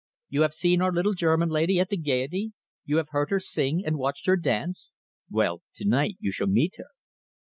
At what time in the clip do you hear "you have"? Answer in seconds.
0.29-0.55, 2.85-3.09